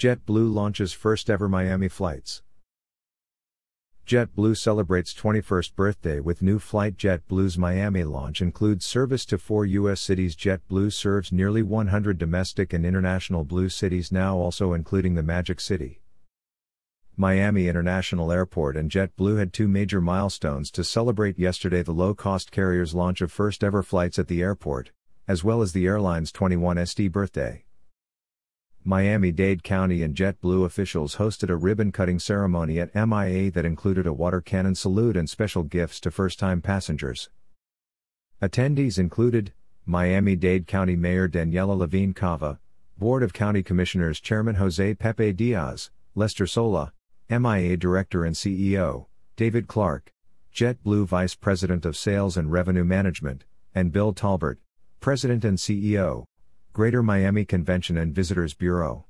[0.00, 2.40] JetBlue launches first ever Miami flights.
[4.06, 6.96] JetBlue celebrates 21st birthday with new flight.
[6.96, 10.00] JetBlue's Miami launch includes service to four U.S.
[10.00, 10.34] cities.
[10.34, 16.00] JetBlue serves nearly 100 domestic and international blue cities now, also including the Magic City.
[17.18, 22.50] Miami International Airport and JetBlue had two major milestones to celebrate yesterday the low cost
[22.50, 24.92] carrier's launch of first ever flights at the airport,
[25.28, 27.66] as well as the airline's 21st birthday.
[28.84, 34.06] Miami Dade County and JetBlue officials hosted a ribbon cutting ceremony at MIA that included
[34.06, 37.28] a water cannon salute and special gifts to first time passengers.
[38.40, 39.52] Attendees included
[39.84, 42.58] Miami Dade County Mayor Daniella Levine Cava,
[42.96, 46.94] Board of County Commissioners Chairman Jose Pepe Diaz, Lester Sola,
[47.28, 49.06] MIA Director and CEO,
[49.36, 50.10] David Clark,
[50.54, 53.44] JetBlue Vice President of Sales and Revenue Management,
[53.74, 54.58] and Bill Talbert,
[55.00, 56.24] President and CEO,
[56.72, 59.04] Greater Miami Convention and Visitors Bureau.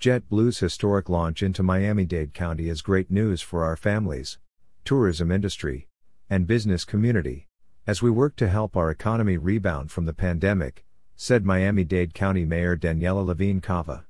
[0.00, 4.36] JetBlue's historic launch into Miami Dade County is great news for our families,
[4.84, 5.86] tourism industry,
[6.28, 7.46] and business community,
[7.86, 12.44] as we work to help our economy rebound from the pandemic, said Miami Dade County
[12.44, 14.04] Mayor Daniella Levine Cava.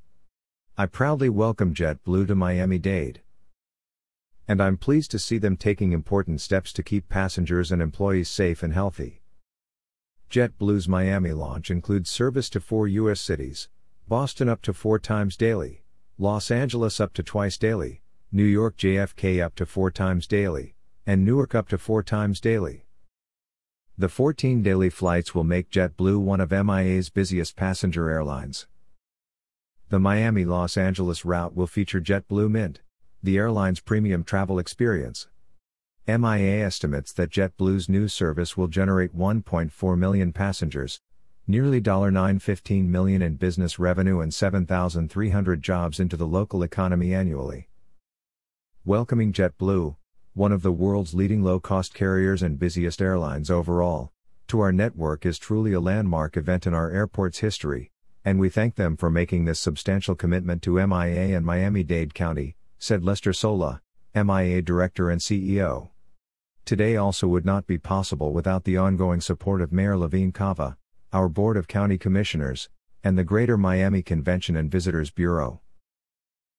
[0.78, 3.20] I proudly welcome JetBlue to Miami Dade.
[4.48, 8.62] And I'm pleased to see them taking important steps to keep passengers and employees safe
[8.62, 9.19] and healthy.
[10.30, 13.20] JetBlue's Miami launch includes service to four U.S.
[13.20, 13.68] cities
[14.06, 15.82] Boston up to four times daily,
[16.18, 18.00] Los Angeles up to twice daily,
[18.30, 22.84] New York JFK up to four times daily, and Newark up to four times daily.
[23.98, 28.68] The 14 daily flights will make JetBlue one of MIA's busiest passenger airlines.
[29.88, 32.82] The Miami Los Angeles route will feature JetBlue Mint,
[33.20, 35.26] the airline's premium travel experience.
[36.18, 41.00] MIA estimates that JetBlue's new service will generate 1.4 million passengers,
[41.46, 47.68] nearly $915 million in business revenue and 7,300 jobs into the local economy annually.
[48.84, 49.94] Welcoming JetBlue,
[50.34, 54.10] one of the world's leading low-cost carriers and busiest airlines overall,
[54.48, 57.92] to our network is truly a landmark event in our airport's history,
[58.24, 63.04] and we thank them for making this substantial commitment to MIA and Miami-Dade County, said
[63.04, 63.80] Lester Sola,
[64.12, 65.89] MIA Director and CEO.
[66.70, 70.76] Today also would not be possible without the ongoing support of Mayor Levine Cava,
[71.12, 72.68] our Board of County Commissioners,
[73.02, 75.62] and the Greater Miami Convention and Visitors Bureau.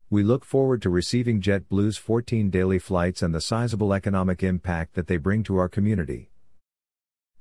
[0.10, 5.08] We look forward to receiving JetBlue's 14 daily flights and the sizable economic impact that
[5.08, 6.30] they bring to our community.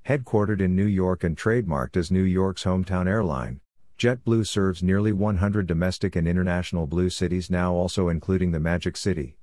[0.07, 3.61] Headquartered in New York and trademarked as New York's hometown airline,
[3.99, 9.40] JetBlue serves nearly 100 domestic and international blue cities now also including the Magic City.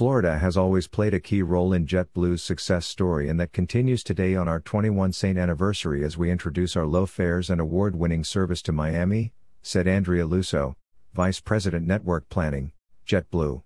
[0.00, 4.34] Florida has always played a key role in JetBlue's success story and that continues today
[4.34, 8.62] on our 21 Saint anniversary as we introduce our low fares and award winning service
[8.62, 10.74] to Miami, said Andrea Lusso,
[11.12, 12.72] Vice President Network Planning,
[13.06, 13.62] JetBlue.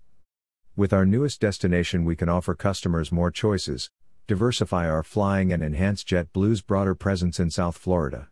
[0.75, 3.89] With our newest destination, we can offer customers more choices,
[4.27, 8.27] diversify our flying, and enhance JetBlue's broader presence in South Florida.